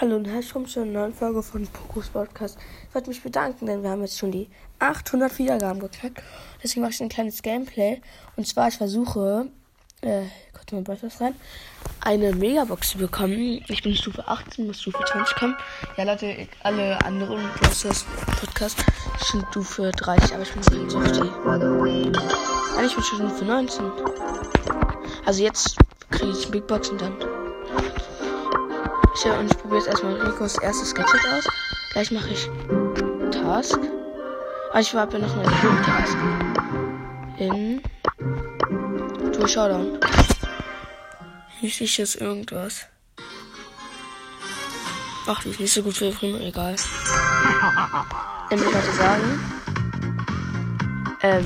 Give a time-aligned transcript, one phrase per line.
[0.00, 2.58] Hallo und herzlich willkommen zu einer neuen Folge von Pokus Podcast.
[2.88, 4.48] Ich wollte mich bedanken, denn wir haben jetzt schon die
[4.80, 6.20] 800 Wiedergaben geknackt.
[6.60, 8.00] Deswegen mache ich ein kleines Gameplay.
[8.34, 9.46] Und zwar, ich versuche,
[10.00, 10.22] äh,
[10.52, 11.36] kurz mal Brawlers rein,
[12.00, 13.62] eine Megabox zu bekommen.
[13.68, 15.56] Ich bin Stufe 18, muss Stufe 20 kommen.
[15.96, 18.84] Ja, Leute, alle anderen Podcast
[19.30, 21.30] sind Stufe 30, aber ich bin schon so die.
[22.74, 23.92] Nein, ich bin schon Stufe 19.
[25.24, 25.76] Also jetzt
[26.10, 27.33] kriege ich Big Box und dann.
[29.22, 31.44] Ja, und ich probiere jetzt erstmal Ricos erstes Gadget aus.
[31.92, 32.50] Gleich mache ich
[33.30, 33.78] Task.
[34.70, 35.44] Aber ich habe ja noch eine
[35.84, 36.18] Task.
[37.38, 37.80] In
[39.32, 39.98] Tour Showdown.
[41.60, 42.86] Jetzt irgendwas.
[45.26, 46.74] Ach, die ist nicht so gut für Primo, egal.
[48.50, 49.40] Ähm, ich wollte sagen,
[51.22, 51.44] ähm,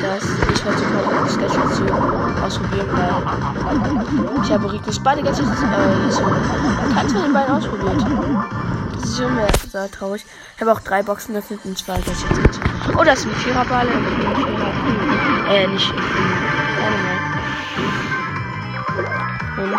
[0.00, 1.84] dass ich heute mal das Gadget zu
[2.44, 6.22] ausprobieren, weil ich habe Ricos beide Gadgets, äh, so
[7.00, 8.04] keins von den beiden ausprobiert.
[8.94, 9.38] Das ist schon
[9.70, 10.26] sehr traurig.
[10.56, 12.60] Ich habe auch drei Boxen geöffnet und zwei Gadgets.
[12.96, 13.88] Oh, da ist ein Viererball.
[15.48, 15.92] Äh, nicht.
[16.86, 17.16] Animal.
[19.58, 19.78] Und.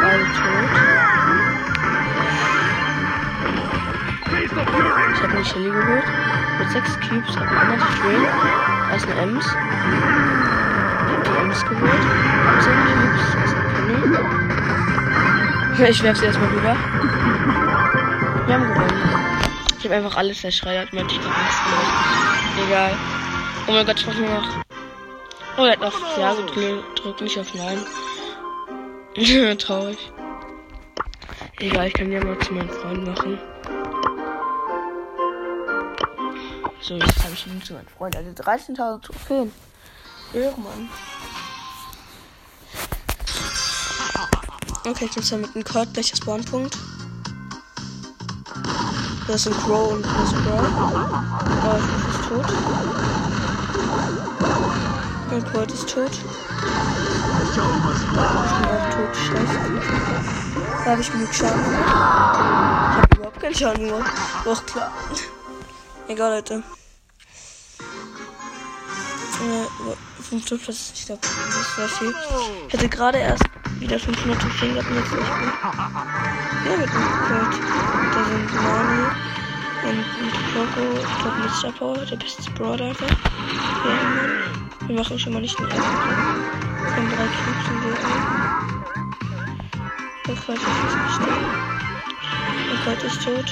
[0.00, 0.70] Beide tot.
[5.14, 6.04] Ich habe eine Shelly geholt.
[6.58, 8.22] Mit 6 Cubes habe ich Energy Drain.
[8.88, 9.46] Da ist eine Ems.
[9.46, 9.52] Ich
[11.12, 12.02] habe die Ems geholt.
[12.46, 13.22] Hab 10 Cubes.
[13.32, 14.81] Da ist eine Penny.
[15.78, 16.76] Ich werfe sie erstmal rüber.
[18.46, 19.02] Wir haben gewonnen.
[19.78, 20.92] Ich habe einfach alles zerschreddert.
[20.92, 22.66] Mein Team hat nichts.
[22.66, 22.92] Egal.
[23.66, 24.48] Oh mein Gott, ich mach nur noch.
[25.58, 27.78] Oh, er hat auf Ja gedrückt, nicht auf Nein.
[29.58, 29.98] Traurig.
[31.58, 33.38] Egal, ich kann ja mal zu meinen Freunden machen.
[36.80, 38.16] So, jetzt habe ich ihn zu meinem Freund.
[38.16, 39.52] Also 13.000 Trophäen.
[40.32, 40.88] Irrmann.
[44.84, 46.76] Okay, ich nutze mit einem Colt gleich Spawnpunkt.
[49.28, 50.60] Das ist ein Crow und ist Crow.
[51.64, 52.46] Oh, ich ist tot.
[55.30, 56.10] Und Colt ist tot.
[56.10, 56.18] Ich
[57.54, 59.16] bin auch tot.
[59.16, 59.58] Scheiße.
[60.84, 61.60] Da habe ich genug Schaden.
[61.62, 64.12] Ich habe überhaupt keinen Schaden gemacht.
[64.44, 64.92] Doch, klar.
[66.08, 66.62] Egal, Leute.
[69.42, 72.14] Äh, 500 Platz, ich glaube, das war viel.
[72.66, 73.44] Ich hatte gerade erst
[73.82, 75.52] wieder 500 Trophäen gehabt und jetzt nicht gut.
[76.64, 77.54] Ja, mit dem Gold.
[78.14, 79.02] Da sind Nani
[79.84, 80.04] und
[80.54, 83.08] Poco, ich glaube mit Star Power, der beste Brawler einfach.
[83.08, 83.14] Ja,
[83.84, 84.30] Mann.
[84.86, 86.18] Wir machen schon mal nicht den ersten Platz.
[86.80, 88.32] Wir haben drei Cubes und wir ein.
[90.26, 91.46] Der Gold ist nicht gestorben.
[92.70, 93.48] Der Gold ist tot.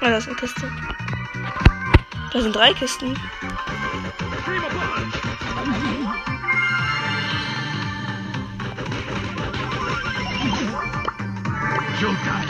[0.00, 0.70] Ah, da ist eine Kiste.
[2.32, 3.14] Da sind drei Kisten.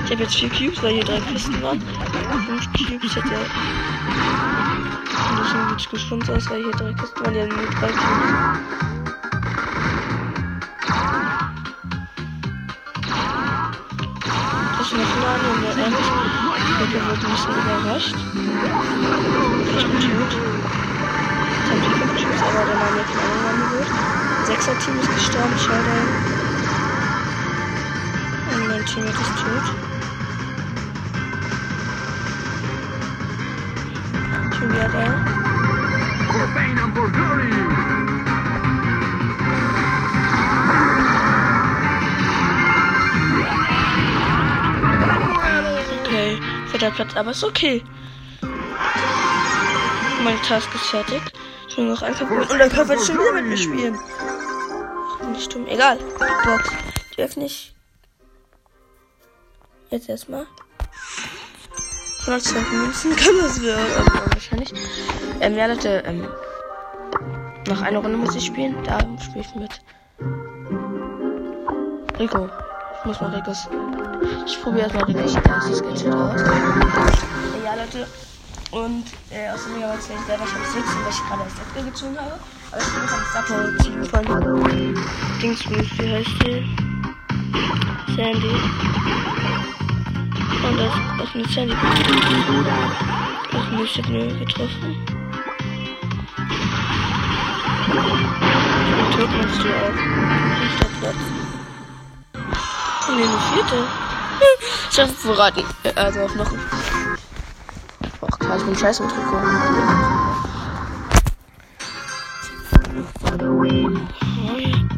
[0.05, 1.81] Ich habe jetzt vier Cubes, weil hier drei Kisten waren.
[2.47, 3.29] Fünf Cubes hätte.
[5.31, 7.35] Und das sieht jetzt gesund aus, weil hier drei Kisten waren.
[7.35, 8.85] Die haben nur drei Cubes.
[14.95, 15.99] Noch Nani und der Ems.
[15.99, 18.15] Ich glaube, er wird ein bisschen überrascht.
[19.77, 20.33] Ich bin tot.
[21.51, 23.91] Jetzt haben die fünf Cubes, aber der Nani hat den anderen Nani geholt.
[24.47, 25.51] Sechser Team ist gestorben.
[25.51, 26.44] Und
[28.85, 29.75] mein Teammate ist tot.
[34.53, 35.05] Ich bin wieder da.
[46.03, 47.83] Okay, vierter Platz, aber ist okay.
[50.23, 51.23] Meine Task ist fertig.
[51.69, 52.51] Ich will noch einen kaputt.
[52.51, 53.99] Und dann kann er schon wieder mit mir spielen.
[53.99, 55.67] Ach, nicht dumm.
[55.67, 55.99] Egal.
[56.45, 56.71] Box.
[57.17, 57.74] Die öffne ich.
[59.95, 60.45] Jetzt erstmal.
[62.23, 63.87] 112 Münzen kann das werden.
[63.97, 64.75] Also wahrscheinlich.
[65.39, 66.27] Ähm, ja, Leute, ähm.
[67.69, 68.75] Noch eine Runde muss ich spielen.
[68.83, 69.71] Da spiele ich mit.
[72.19, 72.51] Rico.
[72.99, 73.69] Ich muss mal Ricos.
[74.45, 76.41] Ich probiere erstmal Ricos erstes Gadget aus.
[77.65, 78.09] Ja, Leute.
[78.73, 81.85] Und äh, aus dem Megabox werde ich sehr wahrscheinlich sitzen, weil ich gerade erst Edgar
[81.85, 82.41] gezogen habe.
[82.73, 84.25] Aber ich bin jetzt am Star-Team von
[85.41, 86.85] Dingsbus, wie heißt die?
[88.17, 89.74] Sandy.
[90.69, 91.75] Und das ist eine Sandy.
[93.53, 94.97] Ach, mich hat nur getroffen.
[97.87, 97.95] Ich
[98.97, 99.95] bin tot, meinst du auch?
[100.61, 101.23] Nicht der Platz.
[103.09, 103.79] Und eine vierte.
[104.91, 105.65] Ich hab's verraten.
[105.95, 106.51] Also auf noch.
[108.23, 109.13] Ach klar, ich bin scheiße mit.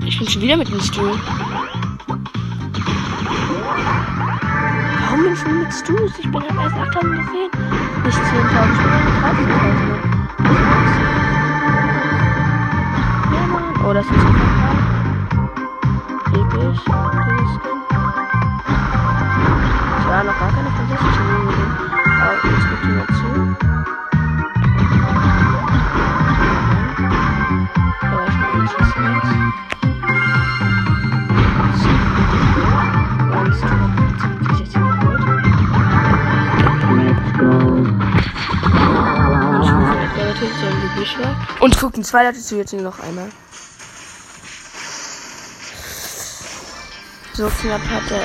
[0.00, 1.18] Ich Ich bin schon wieder mit dem Stuhl.
[5.16, 6.12] Warum bin ich schon mit Stuhl?
[6.18, 7.50] Ich bin halt erst 8000 gesehen.
[8.04, 8.28] Nicht 10.000,
[8.72, 9.56] ich bin ja 13.000.
[13.32, 13.64] Ja, Mann.
[13.82, 14.36] Oh, das ist ein
[16.34, 16.80] Episch.
[20.00, 20.70] Ich war noch gar keine
[21.46, 21.72] gesehen.
[22.20, 23.75] Aber jetzt gibt die mir zu.
[40.50, 41.36] Gebüsch war.
[41.60, 43.28] Und gucken, zwei Leute zu jetzt noch einmal.
[47.34, 48.24] So knapp hat der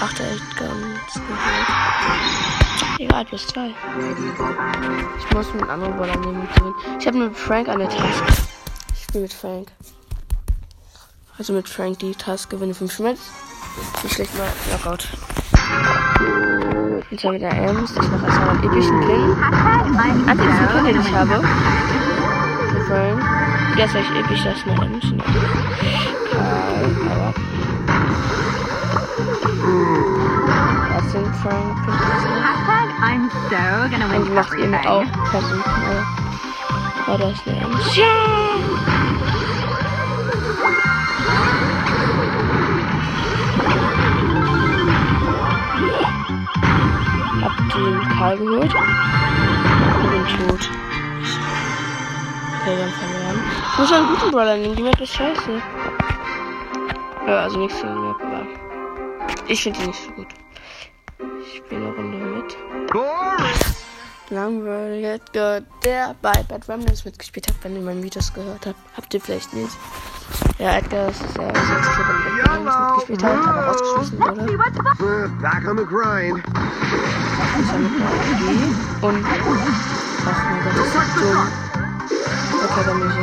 [0.00, 2.98] Achter echt ganz geholt.
[2.98, 3.74] Egal, plus zwei.
[5.18, 6.74] Ich muss mit anderen Baller nehmen, um zu gewinnen.
[6.98, 8.24] Ich habe mit Frank eine Task.
[8.94, 9.72] Ich spiele mit Frank.
[11.38, 13.20] Also mit Frank die Task gewinne 5 Schmerz.
[14.02, 15.08] Nicht schlecht mal Knockout.
[17.10, 17.90] Und zwar mit der Ems.
[17.90, 19.36] Ich mache erstmal einen epischen Pin.
[20.28, 21.42] Einzigen Pin, den ich habe.
[22.86, 23.76] Frank.
[23.76, 25.12] Der ist echt episch, das ist.
[25.12, 25.22] Ne?
[26.30, 27.34] Karl, aber.
[30.94, 31.76] Das sind Frank
[34.16, 35.30] Und macht eben auch everything.
[35.30, 35.64] Person.
[37.06, 37.18] Aber.
[37.18, 37.96] Das ist eine Ems.
[37.96, 38.04] Ja!
[48.20, 48.74] Karl geholt.
[48.74, 50.70] Und bin tot.
[52.60, 53.42] Okay, wir haben.
[53.72, 55.62] Ich muss einen guten Brawler nehmen, die Map ist scheiße.
[57.26, 58.46] Ja, also nichts gegen die Map, aber
[59.48, 60.26] ich finde die nicht so gut.
[61.40, 62.58] Ich spiele eine Runde mit.
[64.30, 68.78] Langweilig Edgar, der bei Bad Remnants mitgespielt hat, wenn ihr meinen Videos gehört habt.
[68.96, 69.76] Habt ihr vielleicht nicht.
[70.58, 75.28] Ja, Edgar ist der erste Clip, in Bad Remnants mitgespielt hat, aber rausgeschmissen wurde.
[75.42, 76.44] Back on the grind.
[79.02, 79.24] Und.
[80.26, 81.48] Ach mein Gott, das ist dumm.
[82.62, 83.16] Okay, dann muss ich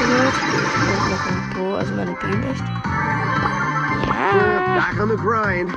[0.00, 0.34] gehört.
[0.90, 2.64] Und noch ein Bo, also meine Beam echt.
[4.06, 4.74] Ja.
[4.80, 5.70] back on the grind.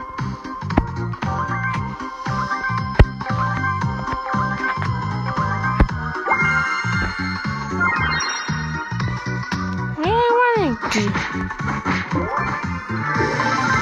[10.96, 11.12] Running?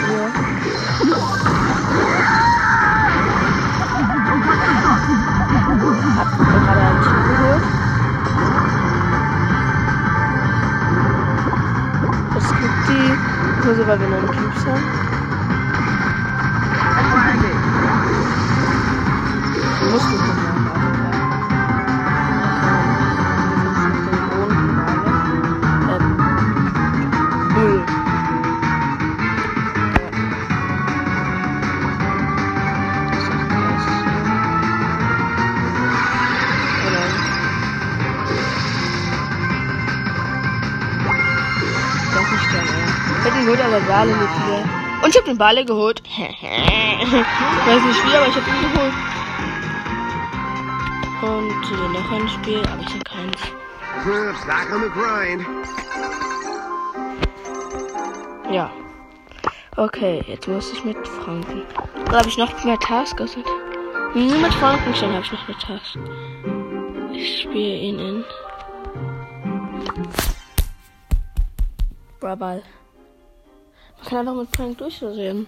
[0.07, 0.27] Ja.
[6.17, 7.63] Hab mir gerade ein Team geholt.
[12.37, 13.07] Es gibt die
[13.61, 14.83] Kurse, weil wir neuen Cubes haben.
[19.91, 20.30] Musst du
[45.31, 46.01] den Bale geholt.
[46.05, 48.93] ich weiß nicht wie, aber ich hab ihn geholt.
[51.21, 53.41] Und noch ein Spiel, aber ich hab keins.
[58.51, 58.69] Ja.
[59.77, 61.63] Okay, jetzt muss ich mit Franken.
[62.07, 63.21] Oder habe ich noch mehr Tasks?
[63.21, 63.39] Also,
[64.13, 65.97] nur mit Frankenstein habe ich noch eine Task.
[67.13, 68.23] Ich spiele ihn in.
[72.19, 72.63] Brabal.
[74.01, 75.47] Man kann einfach mit Frank durchreden.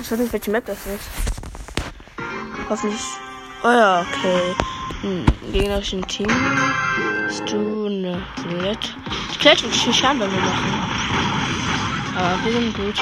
[0.00, 1.10] Ich weiß nicht, welche Map das ist.
[2.68, 3.00] Hoffentlich.
[3.64, 4.54] Oh ja, okay.
[5.02, 6.28] Hm, gegnerischen Team.
[7.28, 8.96] Stu, ne, Skelett.
[9.34, 10.74] Skelett wird viel Schaden bei mir machen.
[12.16, 12.96] Aber wir sind gut.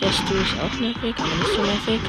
[0.00, 2.00] Der Stu ist auch nervig, aber nicht so nervig.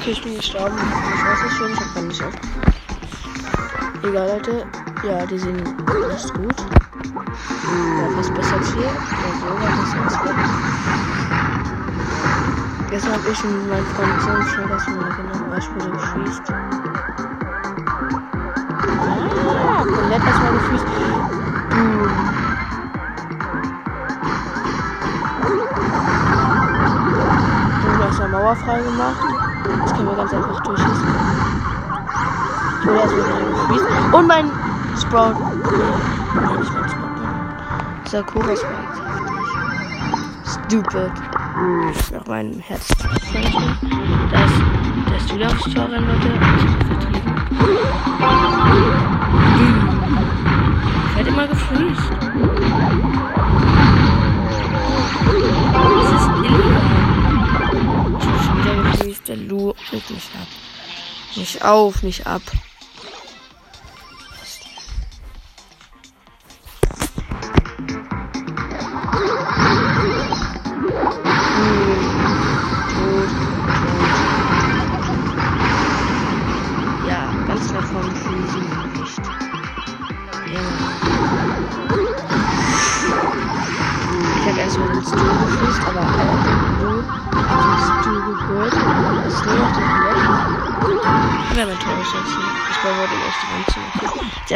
[0.00, 0.78] Okay, ich bin gestorben.
[0.78, 2.32] Ich weiß es schon, ich hab gar nicht auf.
[4.02, 4.64] Egal, Leute.
[5.06, 6.56] Ja, die sind nicht gut.
[6.56, 8.84] Ja, fast besser als wir.
[8.84, 8.90] Ja,
[9.38, 10.36] so war das ganz gut.
[12.88, 16.50] Gestern hab ich mit meinem Freund so schnell das mal genommen, weil Spiele geschießt.
[19.68, 20.86] Ah, komplett erstmal gefießt.
[21.68, 22.40] Boom.
[28.30, 29.39] Mauer frei gemacht.
[29.78, 31.08] Jetzt können wir ganz einfach durchschießen.
[32.84, 34.14] Wurde erstmal wieder gefießt.
[34.14, 34.50] Und mein
[35.00, 35.34] Sprout.
[36.34, 37.10] Nee, nicht mein Sprout.
[38.04, 39.00] Sakura Sprout.
[40.44, 41.12] Stupid.
[42.12, 42.88] Noch mein Herz.
[42.98, 44.58] Da ist,
[45.08, 46.30] der ist wieder aufs Tor rennen, Leute.
[51.06, 52.12] Ich werde immer gefreezed.
[55.72, 57.09] Das ist illegal.
[59.30, 60.48] Der Lu mich ab.
[61.36, 62.42] Nicht auf, nicht ab.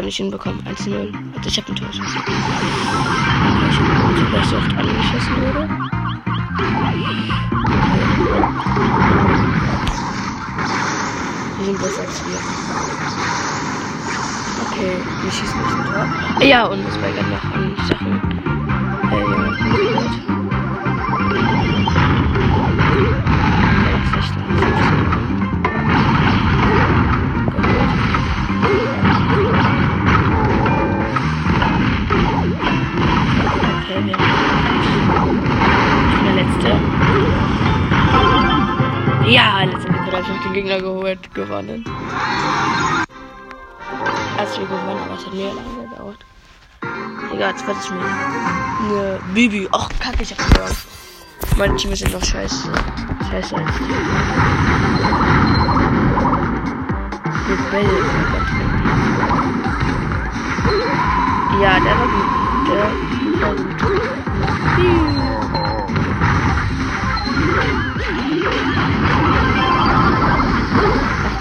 [0.05, 0.63] Nicht hinbekommen.
[0.65, 1.13] 1-0.
[1.37, 2.19] Also ich habe ein Tor geschossen.
[4.17, 5.69] Ich weiß oft angeschossen wurde.
[11.57, 12.39] Wir sind besser als wir.
[14.67, 16.47] Okay, wir schießen nicht ein Tor.
[16.47, 18.13] Ja, und es war gerade noch an Sachen.
[19.11, 20.44] Äh,
[41.15, 41.85] Geholt, gewonnen.
[44.39, 46.25] Als wir gewonnen, aber es hat mega lange gedauert.
[47.33, 47.99] Egal, jetzt wird es mir.
[47.99, 49.69] Ne, Bibi.
[49.73, 50.77] Ach, kacke, ich hab verloren.
[51.57, 52.69] Meine Team sind noch scheiße.
[53.31, 53.85] Scheiße als die.
[57.51, 57.89] Mit Bell.
[60.67, 62.27] oh Ja, der war gut.
[62.69, 63.75] Der war gut.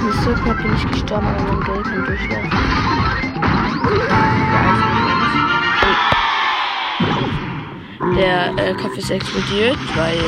[0.04, 2.50] Ach, nicht so knapp bin ich gestorben, aber mein Geld kann durchlaufen.
[8.18, 10.20] Der äh, Kopf ist explodiert, weil äh,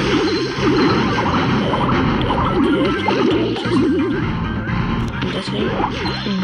[5.25, 5.69] und deswegen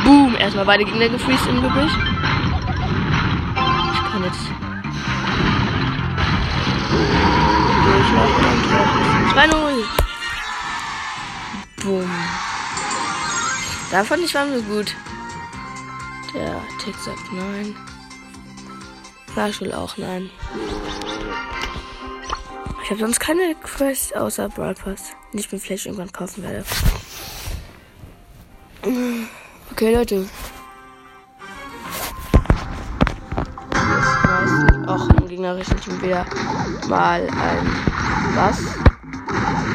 [0.04, 1.94] boom erstmal beide Gegner gefreezed im Gebüsch.
[3.94, 4.50] Ich kann jetzt
[7.86, 9.02] durchlaufen und treffen.
[9.34, 9.86] 2-0.
[11.84, 12.51] Boom.
[13.92, 14.96] Davon nicht waren wir gut.
[16.34, 17.76] Der Tick sagt nein.
[19.36, 20.30] Marshall auch nein.
[22.84, 26.64] Ich habe sonst keine Quest außer Brawl Pass, ich mir vielleicht irgendwann kaufen werde.
[29.72, 30.28] Okay, Leute.
[34.88, 36.26] Auch im gegnerischen Team wieder
[36.88, 38.58] mal ein was?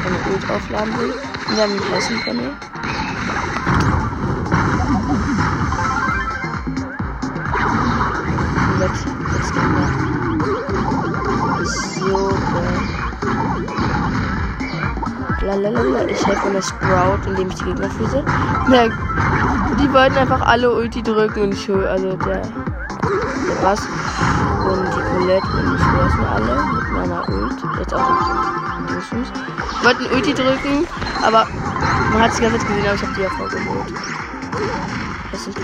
[0.05, 1.13] Eine Ult aufladen will.
[1.49, 2.76] Und haben einen Hessen Penny.
[9.51, 9.87] Gegner.
[11.65, 12.97] So geil.
[15.45, 16.05] Lalalala.
[16.09, 18.23] Ich helfe der Sprout, indem ich die Gegner füße.
[18.69, 18.87] Na,
[19.79, 23.81] die wollten einfach alle Ulti drücken und ich hol, also der, der Bass
[24.69, 27.55] und die Colette und ich hole erstmal alle mit meiner Ult.
[27.79, 28.47] Jetzt auch
[29.09, 29.27] Fuß.
[29.71, 30.87] Ich wollte einen Ulti drücken,
[31.21, 31.47] aber
[32.11, 33.93] man hat es die Zeit gesehen, aber ich habe die ja vorgeholt.
[35.31, 35.57] Das sind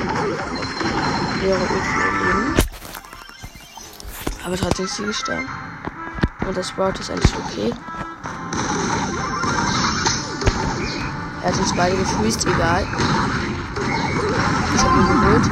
[1.44, 2.63] ihre Ulti erleben.
[4.46, 5.48] Aber trotzdem ist sie gestorben.
[6.46, 7.74] Und das Sprout ist eigentlich okay.
[11.42, 12.86] Er hat uns beide gefreezed, egal.
[14.76, 15.46] Ich hab ihn geholt.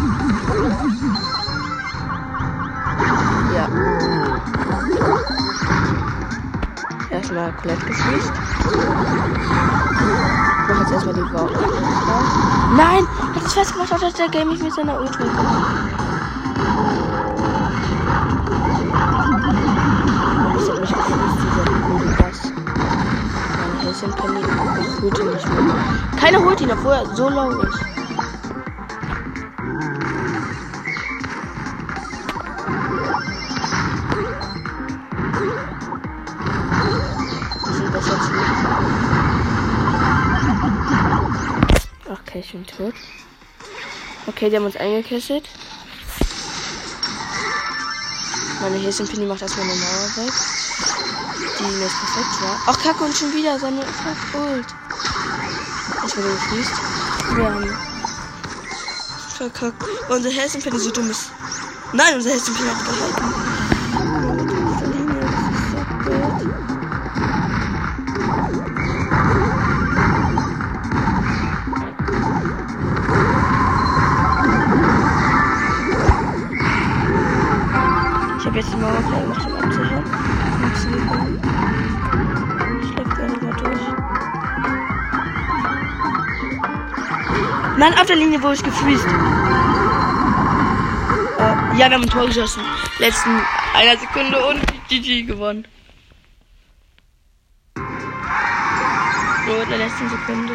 [3.56, 3.68] Ja.
[7.12, 8.32] Erstmal Colette gefreezed.
[10.62, 11.50] Ich mach jetzt erstmal die Wow.
[12.76, 13.08] Nein!
[13.36, 15.18] Hat es festgemacht, hat der Game mich mit seiner Ult
[20.82, 22.40] mich gefreezed, dieser Kohlbass.
[23.58, 25.76] Mein Häschen kann die holt ihn nicht mehr.
[26.20, 27.80] Keiner holt ihn, obwohl er so low ist.
[42.10, 42.94] Okay, ich bin tot.
[44.26, 45.48] Okay, die haben uns eingekesselt.
[48.62, 50.61] Meine Häschenpini macht erstmal eine Mauer weg
[51.62, 52.62] die Minus perfekt war.
[52.68, 54.66] Ach kacke, und schon wieder seine Fuck Ult.
[56.06, 56.72] Ich werde gefließt.
[57.36, 57.78] Wir haben
[59.50, 59.84] verkackt.
[60.10, 61.12] Und unser Helsinpin ist so dumm.
[61.94, 63.52] Nein, unser Helsinpin hat gehalten.
[78.40, 80.21] Ich habe jetzt die Mauer klein gemacht, um abzuhören.
[87.82, 89.08] Mann, auf der Linie wurde ich gefreezed.
[89.08, 89.10] Äh,
[91.40, 92.62] ja, wir haben ein Tor geschossen.
[93.00, 93.32] Letzten
[93.74, 95.68] einer Sekunde und GG gewonnen.
[99.48, 100.54] Nur in der letzten Sekunde.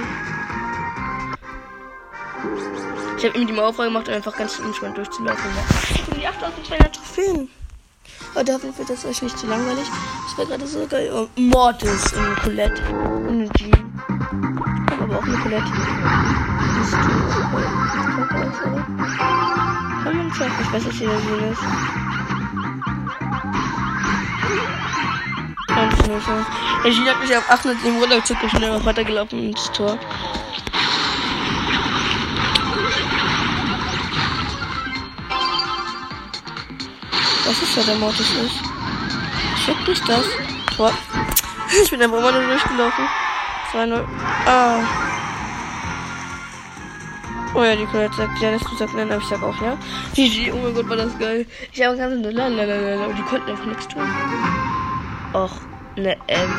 [3.19, 5.51] Ich habe ihm die Mauer gemacht, um einfach ganz entspannt durchzulaufen.
[5.57, 6.15] Ja.
[6.15, 7.49] Die 8200 Trophäen.
[8.37, 9.87] Aber hoffentlich wird das euch nicht zu langweilig.
[10.27, 11.11] Das wäre gerade so geil.
[11.11, 12.83] Oh, Mortis und Colette.
[13.55, 13.73] Ich
[14.93, 15.65] hab aber auch eine Colette.
[15.65, 16.93] Die ist?
[20.05, 20.53] Kann man checken.
[20.61, 21.63] Ich weiß, dass der Sinn ist.
[25.69, 26.13] Ganz so.
[26.85, 29.99] Der Jean hat mich auf 807 runtergezogen und schnell weitergelaufen ins Tor.
[37.47, 38.61] Was ist da der Mortis ist?
[39.65, 40.25] Checkt nicht das.
[40.77, 40.93] Tor.
[41.83, 43.05] Ich bin einfach mal nur durchgelaufen.
[43.73, 44.05] 2-0.
[44.47, 44.79] Ah.
[47.55, 49.77] Oh ja, die Colette sagt ja, dass du sagst nein, aber ich sag auch ja.
[50.15, 51.45] GG, oh mein Gott, war das geil.
[51.73, 54.03] Ich habe ganz so lalalala, aber die konnten einfach nichts tun.
[55.33, 55.53] Och,
[55.97, 56.51] ne, ähm.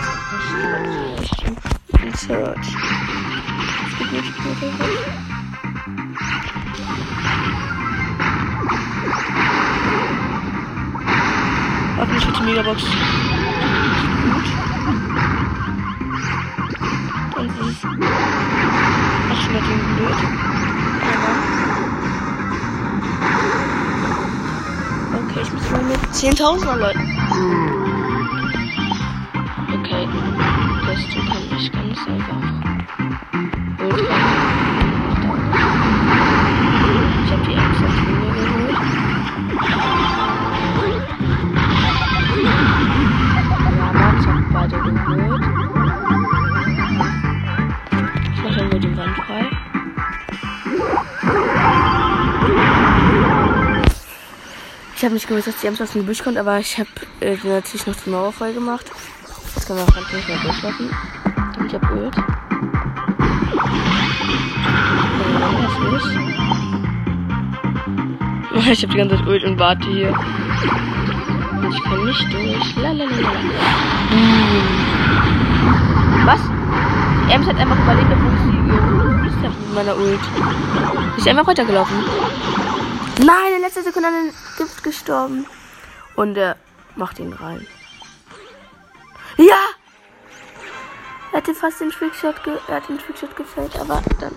[2.16, 2.58] Search.
[3.88, 5.27] Es gibt nicht mehr.
[11.98, 14.46] Hoffentlich wird die Megabox gut.
[17.40, 20.20] Ist es 800 Ding blöd.
[21.14, 21.34] Aber
[25.20, 27.06] okay, ich muss mal mit 10.000er Leuten.
[29.74, 30.08] Okay,
[30.86, 32.57] das kann ich ganz einfach.
[44.88, 44.94] Ich
[48.44, 49.46] mache nur den Wand frei.
[54.96, 57.36] Ich habe nicht gewusst, dass die Ems aus dem Gebüsch kommt, aber ich habe äh,
[57.44, 58.90] natürlich noch die Mauer voll gemacht.
[59.56, 60.90] Jetzt kann man auch nicht mehr durchlaufen.
[61.68, 62.12] Ich habe Öl.
[65.96, 66.06] Ist?
[68.70, 70.18] Ich habe die ganze Zeit Öl und warte hier.
[71.90, 72.76] Kann nicht durch.
[72.76, 73.32] Lalalala.
[74.10, 74.88] Hm.
[76.26, 76.42] Was?
[77.32, 80.20] Ems hat einfach überlebt, obwohl ich sie habe mit meiner Ult.
[81.18, 82.04] Ist einfach weitergelaufen.
[83.26, 85.46] Nein, in letzter Sekunde an den Gift gestorben.
[86.16, 86.58] Und er
[86.96, 87.66] macht ihn rein.
[89.38, 89.56] Ja!
[91.32, 94.36] Er hatte fast den Trickshot, ge er hat den Trickshot gefällt, aber dann.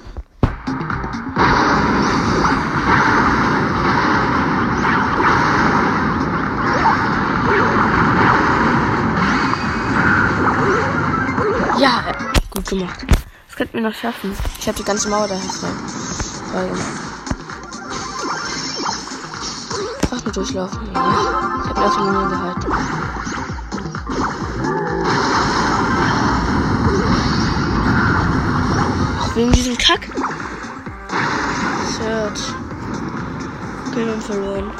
[11.80, 12.04] Ja,
[12.50, 13.06] gut gemacht.
[13.46, 14.36] Das könnten wir noch schaffen.
[14.58, 15.70] Ich habe die ganze Mauer dahin voll
[16.68, 16.84] gemacht.
[20.02, 20.90] Einfach nur durchlaufen.
[20.92, 21.14] Ja.
[21.62, 22.66] Ich habe auf die Linie gehalten.
[29.34, 30.06] Wegen diesem Kack.
[31.96, 32.40] Search.
[33.88, 34.70] Okay, wir haben verloren.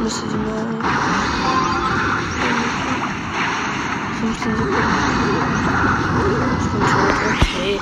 [0.00, 1.65] Müsste die mal.
[4.20, 4.74] 15 Sekunden.
[7.40, 7.80] Okay.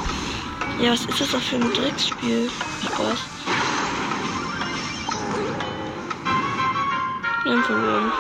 [0.81, 2.51] Ja, was ist das auch für ein Drecksspiel?
[2.83, 3.19] Spaß.
[7.45, 8.13] Wir haben verloren.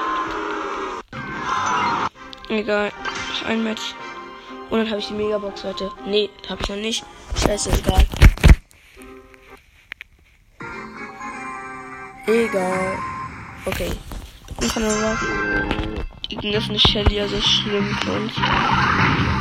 [2.48, 2.92] Egal.
[3.28, 3.94] Noch ein Match.
[4.70, 5.90] Und dann habe ich die Megabox heute.
[6.06, 7.04] Nee, habe ich noch nicht.
[7.36, 8.06] Scheiße, egal.
[12.26, 12.98] Egal.
[13.66, 13.92] Okay.
[14.64, 15.18] Ich kann aber
[16.30, 18.32] die gegnerische Shelly ja so schlimm für uns.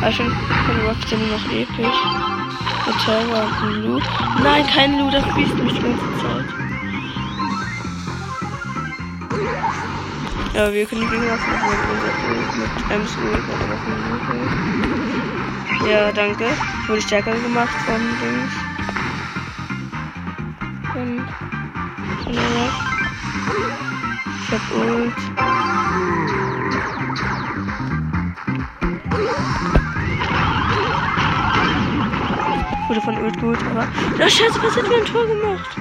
[0.02, 2.02] Aber ich finde keine ja nur noch episch.
[2.86, 4.02] Mit Terror und Lu.
[4.44, 6.46] Nein, kein Lu, das fließt mich die ganze Zeit.
[10.54, 13.44] Ja, wir können die Gegner auch mit Ems Ult.
[15.90, 16.46] Ja, danke.
[16.88, 18.54] Wurde stärker gemacht von Dings.
[20.92, 21.26] Von.
[22.26, 22.93] Von der Ruff.
[24.54, 25.14] Hab Ult.
[32.88, 33.88] Wurde von Ult gut, aber.
[34.14, 35.76] Oh, Scheiße, was hat mir ein Tor gemacht?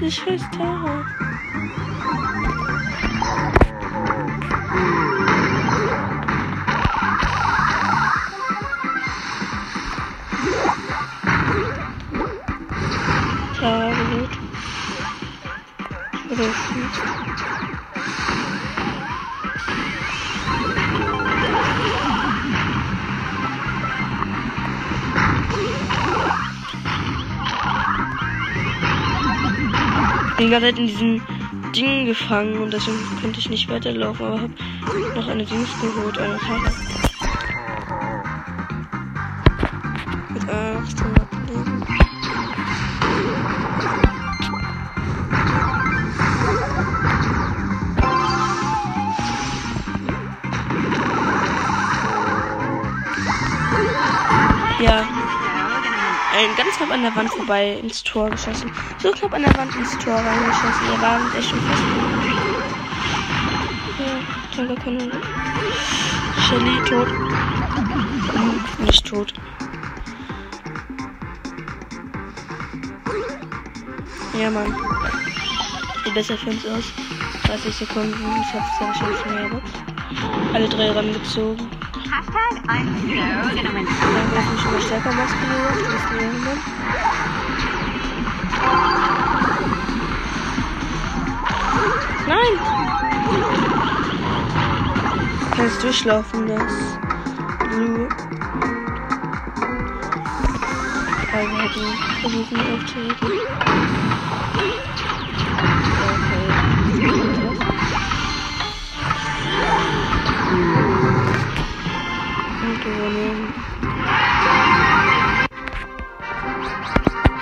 [0.00, 1.04] Die scheiß Tara.
[30.44, 31.22] Bin gerade in diesem
[31.74, 36.36] Ding gefangen und deswegen konnte ich nicht weiterlaufen, aber hab noch eine Dings geholt, eine
[36.36, 36.70] Karte.
[40.34, 41.86] Mit 800 Leben.
[54.80, 55.08] Ja,
[56.34, 58.70] ein ganz knapp an der Wand vorbei ins Tor geschossen.
[58.98, 60.88] So knapp an der Wand ins Tor reingeschossen.
[60.88, 61.82] Wir waren echt schon fast.
[64.00, 65.20] Ja, toller Kanone.
[66.48, 67.08] Shelly tot.
[68.32, 69.32] Hm, nicht tot.
[74.38, 74.74] Ja, Mann.
[76.04, 76.84] Sieht besser für uns aus.
[77.46, 78.42] 30 Sekunden.
[78.42, 79.62] Ich hab's sehr schön mehr.
[80.52, 81.83] Alle drei rangezogen.
[82.14, 83.86] Hashtag I'm so gonna win.
[83.86, 85.74] Dann werden wir schon mal stärker maskiert.
[85.74, 86.30] Das ist mir
[92.28, 92.54] Nein!
[95.56, 96.72] Kannst durchlaufen, das
[97.70, 98.08] Blue.
[101.32, 101.86] Aber wir hätten
[102.20, 104.13] versuchen aufzuhalten.
[112.84, 113.54] Und übernehmen.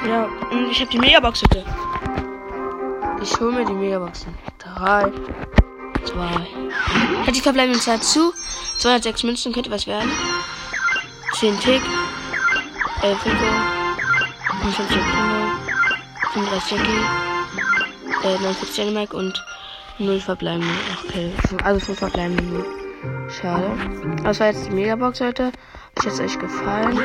[0.08, 1.64] Ja, und ich habe die Megabox bitte.
[3.22, 4.34] Ich hole mir die Megaboxen.
[4.58, 5.12] Drei,
[6.04, 6.46] zwei.
[7.26, 8.32] Hat die verbleibende Zeit zu.
[8.78, 10.10] 206 Münzen könnte was werden.
[11.34, 11.82] 10 Tick.
[13.02, 13.36] 11 Finger.
[14.62, 15.52] 55 Primo.
[16.32, 18.26] 35 Jackie.
[18.26, 19.44] Äh, 49 Dynamite und
[19.98, 20.74] 0 verbleibende.
[21.04, 22.81] Okay, also 5 verbleibende nur.
[23.28, 23.70] Schade.
[24.22, 25.52] Das war jetzt die Megabox heute.
[25.98, 26.98] Ich hätte es euch gefallen.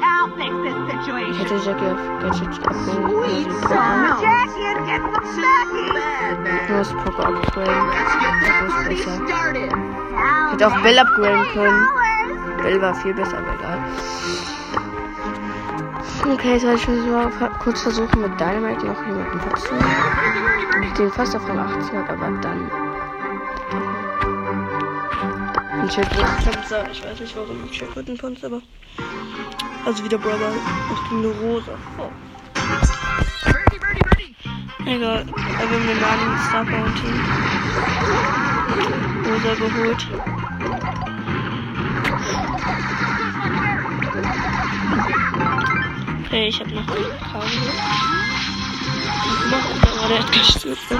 [0.00, 1.38] I'll fix this Ich situation.
[1.38, 2.54] hätte Jackie auf Gadget
[5.34, 5.94] snackies.
[6.68, 7.86] Nur das Poco upgraden.
[8.42, 9.18] Poco ist besser.
[9.18, 11.88] Now Hätte auch Bell upgraden können.
[12.62, 13.78] Bell war viel besser, aber egal.
[16.32, 17.30] Okay, jetzt werde ich mal
[17.62, 19.78] kurz versuchen, mit Dynamite noch jemanden putzen.
[20.98, 22.87] Den fast auf Rang 18 hat, aber dann.
[25.88, 26.90] Ein Schildkrötenpanzer.
[26.92, 28.60] Ich weiß nicht warum ein Schildkrötenpanzer, aber.
[29.86, 30.52] Also wieder Brother.
[30.92, 31.72] Ich bin eine Rosa.
[31.96, 32.10] Oh.
[34.84, 35.22] Egal.
[35.22, 37.08] Aber wir haben den Star Bounty.
[39.30, 40.06] Rosa geholt.
[46.26, 47.48] Okay, ich habe noch einen Kabel.
[49.50, 49.66] Noch
[50.00, 50.92] aber der hat gestürzt.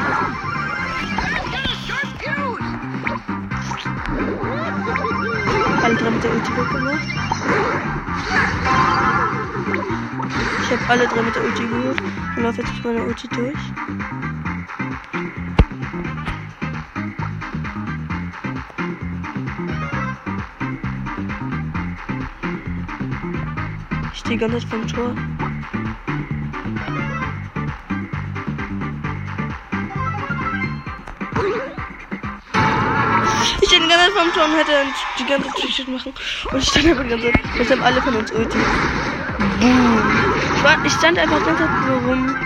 [5.99, 7.09] Drei mit der Ulti weggemacht.
[10.63, 12.01] Ich habe alle drei mit der Ulti geholt
[12.37, 13.59] und laufe jetzt mit meiner Ulti durch.
[24.13, 25.15] Ich stehe ganz vom Tor.
[33.89, 34.73] Die ganze Zeit vom und hätte
[35.19, 36.13] die ganze Trickshot machen.
[36.53, 37.41] Und ich stand einfach die ganze Zeit.
[37.59, 38.59] Jetzt haben alle von uns Ulti.
[39.61, 40.03] Boom.
[40.85, 42.37] Ich, stand einfach die ganze Zeit so rum.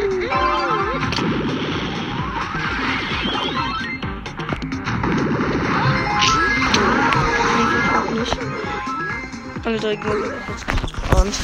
[8.14, 8.38] Nicht.
[9.64, 10.14] Alle drei Gegner
[10.52, 11.36] gespawnt.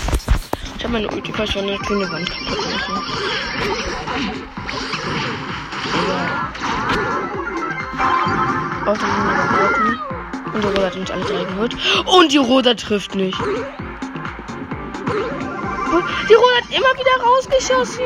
[0.77, 1.33] Ich habe meine Ulti
[1.67, 4.62] der grüne Wand kaputt machen.
[8.85, 10.13] Dann haben wir.
[10.53, 11.77] Und die Roda hat uns alle drei geholt.
[12.05, 13.39] Und die Roda trifft nicht.
[16.29, 18.05] Die Roda hat immer wieder rausgeschossen.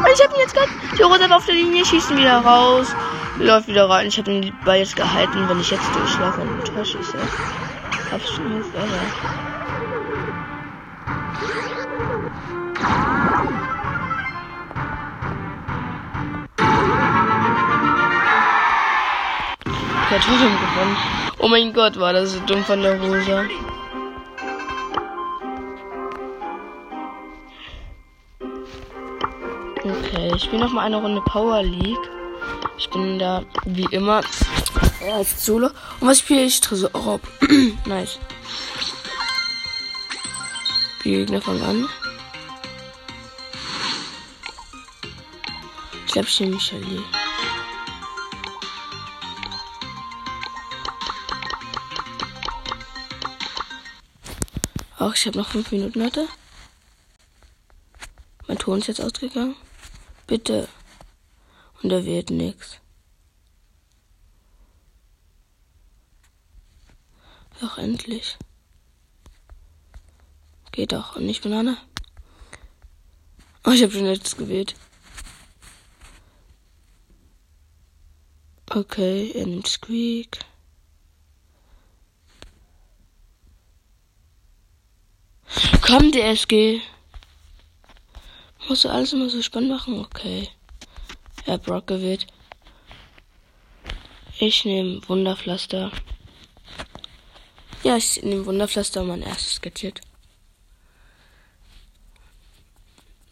[0.00, 0.70] Und ich habe ihn jetzt gerade.
[0.96, 2.94] Die Roda auf der Linie, schießt ihn wieder raus.
[3.38, 4.06] Läuft wieder rein.
[4.06, 5.48] Ich habe den Ball jetzt gehalten.
[5.48, 7.18] Wenn ich jetzt durchlaufe ein Tor schieße.
[8.12, 9.49] Absolut, aber.
[20.10, 20.96] Der Totem gewonnen.
[21.38, 23.44] Oh mein Gott, war das so dumm von der Rosa.
[29.84, 32.10] Okay, ich spiele noch mal eine Runde Power League.
[32.76, 34.22] Ich bin da wie immer
[35.00, 35.68] äh, als Solo.
[36.00, 36.60] Und was spiele ich?
[36.60, 37.20] Tresorraub.
[37.86, 38.18] nice.
[41.04, 41.88] Die Gegner fangen an.
[46.06, 47.04] Ich glaube, ich nehme Michelle.
[55.02, 56.28] Ach, ich habe noch fünf Minuten, hatte.
[58.46, 59.56] Mein Ton ist jetzt ausgegangen.
[60.26, 60.68] Bitte.
[61.82, 62.80] Und er wird nix.
[67.62, 68.36] Doch endlich.
[70.70, 71.16] Geht doch.
[71.16, 71.78] Und nicht Banane.
[73.64, 74.74] Oh, ich habe schon jetzt gewählt.
[78.68, 80.40] Okay, er nimmt Squeak.
[85.90, 86.80] Komm, DSG.
[88.68, 89.98] Musst du alles immer so spannend machen?
[89.98, 90.48] Okay.
[91.46, 92.28] Er hat Brock gewählt.
[94.38, 95.90] Ich nehme Wunderpflaster.
[97.82, 100.00] Ja, ich nehme Wunderpflaster mein erstes Gadget.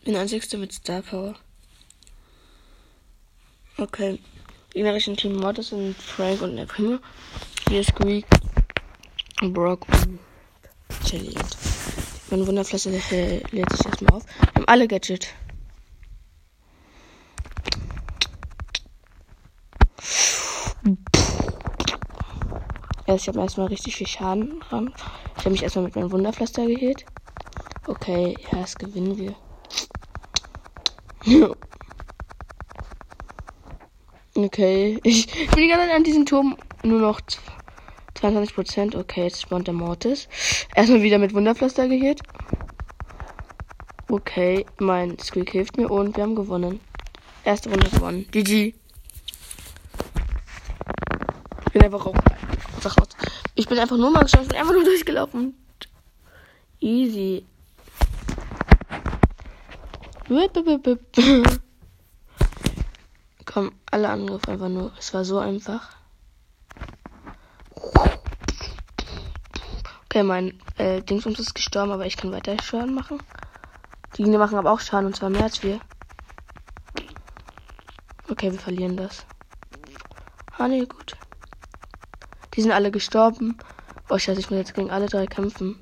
[0.03, 1.37] Bin einzigster mit Star Power.
[3.77, 4.19] Okay.
[4.71, 6.99] Gegnerischen Team Mortis und Frank und der Primo.
[7.69, 8.27] Hier ist Squeak,
[9.43, 10.19] Brock und
[11.05, 11.37] Jelly.
[12.31, 14.25] Und mein Wunderpflaster äh, lädt sich erstmal auf.
[14.27, 15.35] Wir haben alle Gadget.
[23.07, 24.93] Also ich habe erstmal richtig viel Schaden dran.
[25.39, 27.07] Ich habe mich erstmal mit meinem Wunderpflaster gehit.
[27.87, 29.35] Okay, ja, das gewinnen wir.
[34.35, 37.23] okay, ich bin die ganze Zeit an diesem Turm nur noch
[38.21, 38.97] 22%.
[38.97, 40.29] Okay, jetzt spawnt der Mortis.
[40.75, 42.21] Erstmal wieder mit Wunderpflaster gehit.
[44.11, 46.81] Okay, mein Squeak hilft mir und wir haben gewonnen.
[47.45, 48.27] Erste Runde gewonnen.
[48.31, 48.75] GG.
[51.67, 52.15] Ich bin einfach raus.
[53.55, 55.55] Ich bin einfach nur mal bin einfach nur durchgelaufen.
[56.81, 57.45] Easy.
[63.45, 64.93] Komm, alle Angriffe einfach nur.
[64.99, 65.98] Es war so einfach.
[70.19, 73.23] Okay, mein äh, Dingsums ist gestorben, aber ich kann weiter Schaden machen.
[74.17, 75.79] Die Gegner machen aber auch Schaden und zwar mehr als wir.
[78.29, 79.25] Okay, wir verlieren das.
[80.57, 81.17] Ah, nee, gut.
[82.55, 83.59] Die sind alle gestorben.
[84.09, 85.79] Oh, scheiße, ich muss jetzt gegen alle drei kämpfen.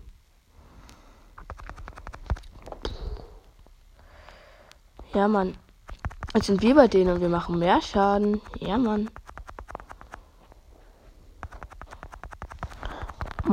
[5.15, 5.57] Ja, Mann.
[6.35, 8.43] Jetzt sind wir bei denen und wir machen mehr Schaden.
[8.61, 9.09] Ja, Mann.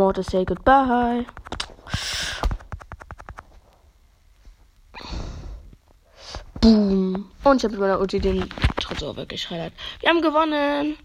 [0.03, 1.25] Mortis, say goodbye.
[6.59, 7.31] Boom.
[7.45, 8.49] Und ich habe mit meiner Ulti den
[8.81, 9.71] Tresor weggeschreddert.
[10.01, 10.97] Wir haben gewonnen.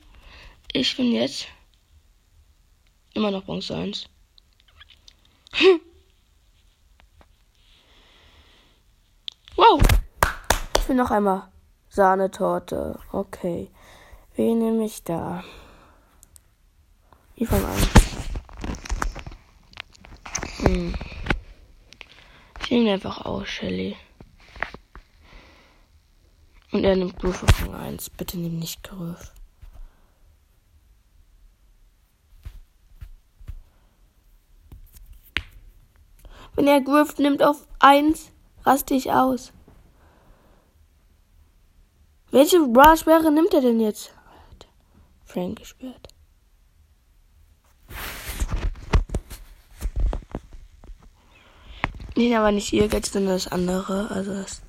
[0.73, 1.47] Ich bin jetzt
[3.15, 4.09] immer noch Bronze 1.
[9.55, 9.81] wow.
[10.77, 11.53] Ich will noch einmal
[11.89, 12.99] Sahnetorte.
[13.13, 13.71] Okay.
[14.35, 15.45] Wen nehme ich da?
[17.37, 17.98] Ich fange an.
[20.69, 20.93] Hm.
[22.61, 23.97] Ich nehme einfach aus, Shelly.
[26.73, 28.11] Und er nimmt Groove auf Rang 1.
[28.11, 29.33] Bitte nimm nicht Groove.
[36.55, 38.31] Wenn er Groove nimmt auf 1,
[38.67, 39.55] raste ich aus.
[42.31, 44.13] Welche Bra-Sperre nimmt er denn jetzt?
[45.25, 46.09] Frank gesperrt.
[52.19, 54.11] Nee, aber nicht ihr Gadget, sondern das andere.
[54.11, 54.61] Also das.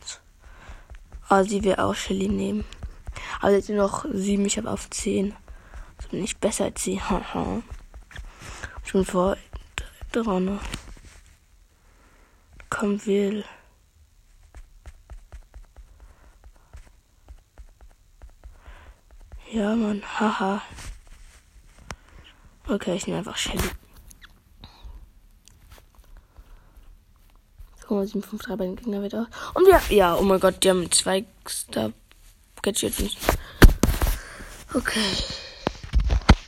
[1.29, 2.63] Aber sie will auch Shelly nehmen.
[3.41, 5.33] Aber jetzt noch sieben, ich habe auf zehn.
[5.97, 7.01] Also bin ich besser als sie.
[8.93, 9.35] Bin vor
[10.11, 10.59] dran.
[12.69, 13.43] Komm, will.
[19.51, 20.03] Ja, Mann.
[20.19, 20.61] Haha.
[22.67, 23.71] Okay, ich nehme einfach Shelly.
[27.89, 29.27] 2,753 bei den Gegner aus.
[29.55, 29.81] Und wir.
[29.95, 31.91] Ja, oh mein Gott, die haben zwei Star
[32.61, 33.15] Gadgets.
[34.73, 34.99] Okay.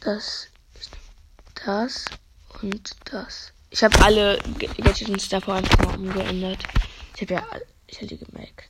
[0.02, 0.48] Das
[0.80, 0.92] ist
[1.66, 2.06] das
[2.62, 3.52] und das.
[3.72, 4.40] Ich habe alle
[4.78, 6.64] Gadgets davor einfach mal umgeändert.
[7.16, 7.44] Ich habe ja.
[7.88, 8.70] Ich hätte gemerkt.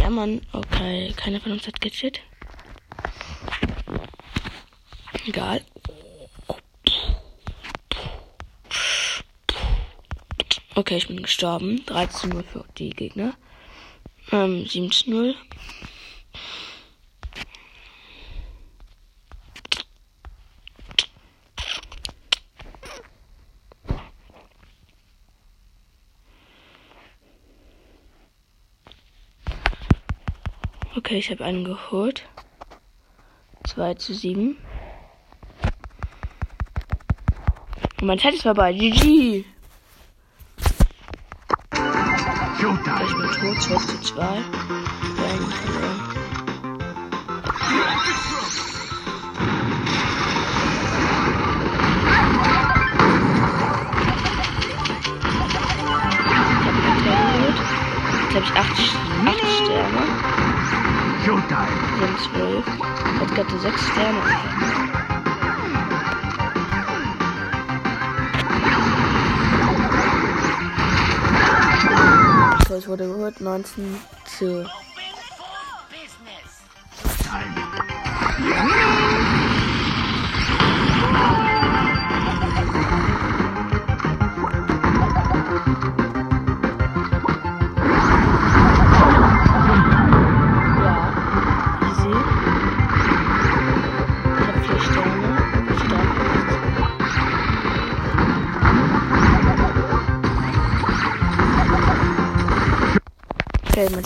[0.00, 0.42] Ja, Mann.
[0.52, 1.14] Okay.
[1.16, 2.20] Keiner von uns hat Gadget.
[5.26, 5.62] Egal.
[10.78, 11.80] Okay, ich bin gestorben.
[11.86, 13.34] 13-0 für die Gegner.
[14.30, 15.34] Ähm, 17-0.
[30.94, 32.28] Okay, ich habe einen geholt.
[33.66, 34.56] 2 zu 7.
[38.00, 38.72] Und mein Zeit ist vorbei.
[38.72, 39.44] GG.
[42.58, 43.06] Ich Showtime.
[43.14, 43.62] bin tot.
[43.62, 44.24] 12 zu 2.
[44.24, 46.00] Wir haben verloren.
[58.28, 58.70] Ich habe 8,
[59.24, 60.02] 8 Sterne.
[61.24, 61.78] Showtime.
[61.98, 62.66] Wir haben 12.
[63.22, 64.87] Edgar hatte 6 Sterne.
[72.78, 73.40] Es wurde geholt.
[73.40, 73.96] 19
[74.38, 74.64] zu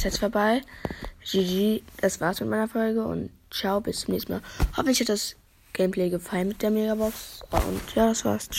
[0.03, 0.63] Okay, mein Set ist vorbei.
[1.25, 4.43] GG, das war's mit meiner Folge und ciao, bis zum nächsten Mal.
[4.77, 5.37] Hoffentlich hat das
[5.73, 7.41] Gameplay gefallen mit der Megabox.
[7.51, 8.49] Und ja, das war's.